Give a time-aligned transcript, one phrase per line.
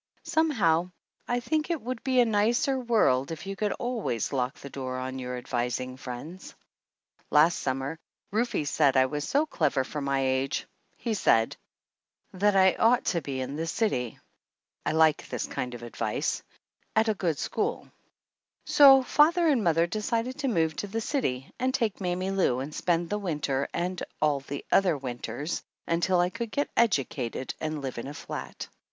[0.23, 0.89] Somehow
[1.27, 4.97] I think it would be a nicer world if you could always lock the door
[4.97, 6.55] on your advising friends.
[7.29, 7.99] Last summer
[8.31, 10.65] Rufe said I was so clever for my age
[10.97, 11.55] (he said)
[12.33, 14.17] that I ought to be in the city
[14.87, 16.41] (I like this kind of advice)
[16.95, 17.87] at a good school;
[18.65, 22.73] so father and mother decided to move to the city and take Mammy Lou and
[22.73, 27.99] spend the winter and all the other winters until I could get educated and live
[27.99, 28.67] in a flat.